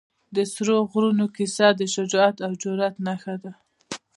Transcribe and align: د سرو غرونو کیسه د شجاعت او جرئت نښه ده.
د 0.35 0.37
سرو 0.53 0.77
غرونو 0.91 1.25
کیسه 1.35 1.67
د 1.79 1.81
شجاعت 1.93 2.37
او 2.45 2.51
جرئت 2.61 2.95
نښه 3.05 3.35
ده. 3.43 3.51